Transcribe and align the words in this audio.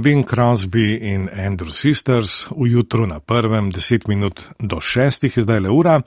Bing 0.00 0.24
Crosby 0.24 0.96
in 0.96 1.28
Andrew 1.28 1.72
Sisters 1.72 2.46
v 2.50 2.72
jutru 2.72 3.06
na 3.06 3.20
prvem, 3.20 3.68
deset 3.70 4.08
minut 4.08 4.40
do 4.58 4.80
šestih 4.80 5.36
je 5.36 5.42
zdaj 5.44 5.60
le 5.60 5.70
ura. 5.70 6.00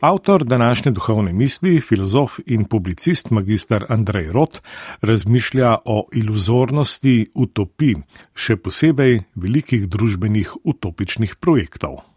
Avtor 0.00 0.44
današnje 0.44 0.90
duhovne 0.90 1.32
misli, 1.32 1.80
filozof 1.80 2.40
in 2.46 2.64
publicist 2.64 3.30
magistr 3.30 3.86
Andrej 3.88 4.32
Rot, 4.32 4.60
razmišlja 5.00 5.76
o 5.84 6.08
iluzornosti 6.14 7.30
utopij, 7.34 8.02
še 8.34 8.56
posebej 8.56 9.22
velikih 9.34 9.86
družbenih 9.88 10.50
utopičnih 10.64 11.38
projektov. 11.38 12.15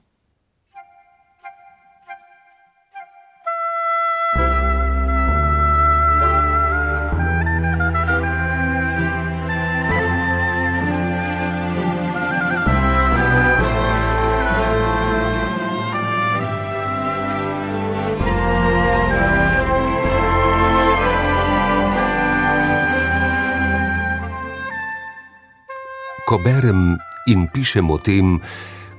Berem 26.43 26.97
in 27.27 27.47
pišem 27.53 27.89
o 27.91 27.97
tem, 27.97 28.39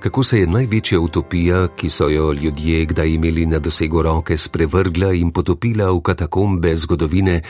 kako 0.00 0.24
se 0.24 0.40
je 0.40 0.46
največja 0.46 1.00
utopija, 1.00 1.68
ki 1.76 1.88
so 1.88 2.08
jo 2.08 2.32
ljudje 2.32 2.84
kdaj 2.86 3.08
imeli 3.08 3.46
na 3.46 3.58
dosegu 3.58 4.02
roke, 4.02 4.36
sprevrgla 4.36 5.12
in 5.12 5.32
potopila 5.32 5.90
v 5.92 6.00
katakombe 6.00 6.76
zgodovine, 6.76 7.42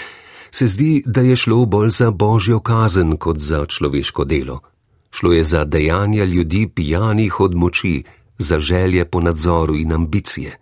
se 0.50 0.66
zdi, 0.66 1.02
da 1.06 1.20
je 1.20 1.36
šlo 1.36 1.66
bolj 1.66 1.90
za 1.90 2.10
božjo 2.10 2.60
kazen 2.60 3.16
kot 3.16 3.38
za 3.38 3.66
človeško 3.66 4.24
delo. 4.24 4.60
Šlo 5.10 5.32
je 5.32 5.44
za 5.44 5.64
dejanja 5.64 6.24
ljudi 6.24 6.66
pijanih 6.74 7.40
od 7.40 7.54
moči, 7.54 8.02
za 8.38 8.60
želje 8.60 9.04
po 9.04 9.20
nadzoru 9.20 9.76
in 9.76 9.92
ambicije. 9.92 10.56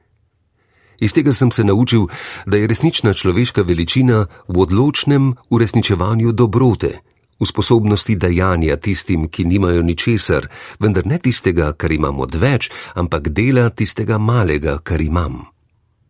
Iz 1.01 1.13
tega 1.15 1.33
sem 1.33 1.51
se 1.51 1.65
naučil, 1.65 2.07
da 2.47 2.57
je 2.57 2.67
resnična 2.67 3.15
človeška 3.15 3.63
veličina 3.63 4.27
v 4.49 4.61
odločnem 4.61 5.35
uresničevanju 5.51 6.33
dobrote 6.33 6.99
v 7.41 7.47
sposobnosti 7.47 8.17
dajanja 8.17 8.77
tistim, 8.77 9.29
ki 9.29 9.45
nimajo 9.45 9.83
ničesar, 9.83 10.49
vendar 10.81 11.07
ne 11.07 11.19
tistega, 11.19 11.73
kar 11.73 11.93
imam 11.93 12.21
odveč, 12.21 12.71
ampak 12.95 13.31
dela 13.31 13.71
tistega 13.71 14.19
malega, 14.19 14.79
kar 14.83 15.01
imam. 15.01 15.47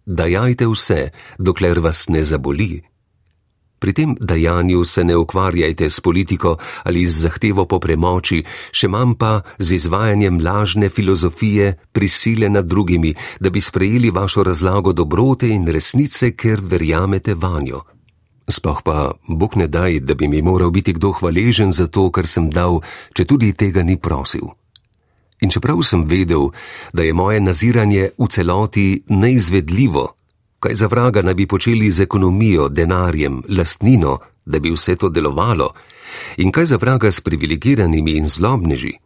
Dajajte 0.08 0.66
vse, 0.66 1.00
dokler 1.38 1.80
vas 1.84 2.08
ne 2.08 2.24
zaboli. 2.24 2.80
Pri 3.78 3.92
tem 3.92 4.16
dajanju 4.20 4.84
se 4.84 5.04
ne 5.04 5.16
ukvarjajte 5.16 5.90
s 5.90 6.00
politiko 6.00 6.56
ali 6.82 7.06
z 7.06 7.28
zahtevo 7.28 7.66
po 7.66 7.78
premoči, 7.78 8.42
še 8.72 8.88
manj 8.88 9.14
pa 9.14 9.42
z 9.58 9.78
izvajanjem 9.78 10.40
lažne 10.42 10.88
filozofije 10.88 11.76
prisile 11.92 12.48
nad 12.48 12.66
drugimi, 12.66 13.14
da 13.40 13.50
bi 13.50 13.60
sprejeli 13.60 14.10
vašo 14.10 14.42
razlago 14.42 14.92
dobrote 14.92 15.48
in 15.48 15.68
resnice, 15.68 16.32
ker 16.34 16.58
verjamete 16.60 17.34
vanjo. 17.34 17.97
Sploh 18.48 18.80
pa, 18.80 19.12
bog 19.28 19.56
ne 19.56 19.66
daj, 19.68 20.00
da 20.00 20.14
bi 20.14 20.28
mi 20.28 20.42
moral 20.42 20.70
biti 20.70 20.92
kdo 20.92 21.12
hvaležen 21.12 21.72
za 21.72 21.86
to, 21.86 22.08
kar 22.10 22.26
sem 22.26 22.48
dal, 22.50 22.80
če 23.12 23.28
tudi 23.28 23.52
tega 23.52 23.84
ni 23.84 23.98
prosil. 24.00 24.48
In 25.44 25.52
čeprav 25.52 25.84
sem 25.84 26.06
vedel, 26.08 26.48
da 26.92 27.04
je 27.04 27.12
moje 27.12 27.40
naziranje 27.40 28.10
v 28.18 28.28
celoti 28.32 29.02
neizvedljivo, 29.08 30.06
kaj 30.64 30.74
za 30.74 30.88
vraga 30.88 31.22
naj 31.22 31.34
bi 31.34 31.46
počeli 31.46 31.90
z 31.92 32.08
ekonomijo, 32.08 32.68
denarjem, 32.68 33.42
lastnino, 33.48 34.18
da 34.44 34.58
bi 34.58 34.72
vse 34.72 34.96
to 34.96 35.12
delovalo, 35.12 35.68
in 36.40 36.50
kaj 36.50 36.72
za 36.72 36.80
vraga 36.80 37.12
s 37.12 37.20
privilegiranimi 37.20 38.16
in 38.16 38.28
zlobneži, 38.28 38.96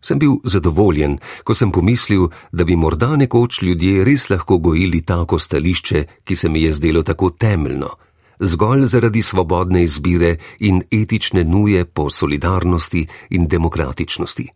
sem 0.00 0.18
bil 0.18 0.40
zadovoljen, 0.44 1.18
ko 1.44 1.54
sem 1.54 1.70
pomislil, 1.70 2.30
da 2.52 2.64
bi 2.64 2.76
morda 2.76 3.16
nekoč 3.16 3.62
ljudje 3.62 4.04
res 4.04 4.30
lahko 4.30 4.58
gojili 4.58 5.04
tako 5.04 5.38
stališče, 5.38 6.04
ki 6.24 6.36
se 6.36 6.48
mi 6.48 6.62
je 6.62 6.72
zdelo 6.72 7.02
tako 7.02 7.30
temeljno 7.30 8.07
zgolj 8.40 8.86
zaradi 8.86 9.22
svobodne 9.22 9.82
izbire 9.84 10.36
in 10.60 10.82
etične 10.90 11.44
nuje 11.44 11.84
po 11.84 12.10
solidarnosti 12.10 13.06
in 13.30 13.46
demokratičnosti. 13.46 14.48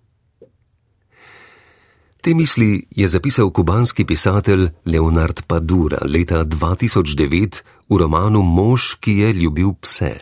Te 2.22 2.34
misli 2.34 2.82
je 2.90 3.08
zapisal 3.08 3.50
kubanski 3.50 4.04
pisatelj 4.04 4.68
Leonard 4.86 5.42
Padura 5.46 5.98
leta 6.06 6.44
2009 6.44 7.62
v 7.88 7.98
romanu 7.98 8.42
Mož, 8.42 8.94
ki 9.00 9.18
je 9.18 9.32
ljubil 9.32 9.72
pse. 9.80 10.12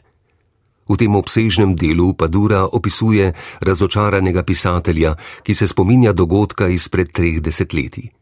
V 0.88 0.96
tem 0.96 1.14
obsežnem 1.14 1.76
delu 1.76 2.14
Padura 2.16 2.64
opisuje 2.66 3.32
razočaranega 3.60 4.42
pisatelja, 4.42 5.14
ki 5.42 5.54
se 5.54 5.68
spominja 5.68 6.12
dogodka 6.12 6.68
izpred 6.68 7.12
treh 7.12 7.38
desetletij. 7.40 8.19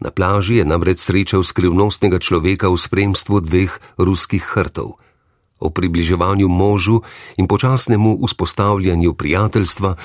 Na 0.00 0.10
plaži 0.10 0.56
je 0.56 0.64
namreč 0.64 1.04
srečal 1.04 1.44
skrivnostnega 1.44 2.18
človeka 2.18 2.72
v 2.72 2.76
spremstvu 2.80 3.44
dveh 3.44 3.72
ruskih 4.00 4.40
hrtov. 4.40 4.96
O 5.60 5.68
približevanju 5.68 6.48
možu 6.48 7.04
in 7.36 7.44
počasnemu 7.44 8.16
vzpostavljanju 8.24 9.12
prijateljstva 9.12 9.96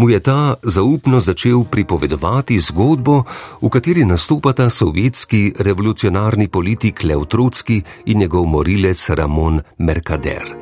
mu 0.00 0.10
je 0.10 0.20
ta 0.20 0.54
zaupno 0.62 1.20
začel 1.20 1.64
pripovedovati 1.68 2.60
zgodbo, 2.60 3.28
v 3.60 3.68
kateri 3.68 4.08
nastopata 4.08 4.70
sovjetski 4.70 5.52
revolucionarni 5.58 6.48
politik 6.48 7.04
Lev 7.04 7.28
Trotski 7.28 7.82
in 8.08 8.18
njegov 8.18 8.48
morilec 8.48 9.10
Ramon 9.10 9.60
Mercader. 9.78 10.61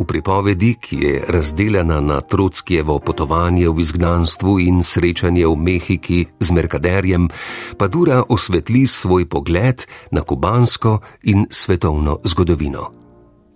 V 0.00 0.04
pripovedi, 0.08 0.74
ki 0.80 0.96
je 0.96 1.24
razdeljena 1.28 2.00
na 2.00 2.20
Trotskijevo 2.20 2.98
potovanje 2.98 3.68
v 3.68 3.80
izgnanstvu 3.80 4.60
in 4.60 4.82
srečanje 4.82 5.44
v 5.46 5.56
Mehiki 5.56 6.24
z 6.40 6.52
Merkaderjem, 6.56 7.28
pa 7.76 7.88
Dura 7.88 8.22
osvetli 8.28 8.86
svoj 8.86 9.28
pogled 9.28 9.84
na 10.10 10.24
kubansko 10.24 10.98
in 11.22 11.44
svetovno 11.50 12.16
zgodovino. 12.24 12.88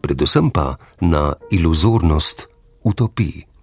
Predvsem 0.04 0.50
pa 0.50 0.76
na 1.00 1.32
iluzornost 1.50 2.46
utopiji. 2.84 3.53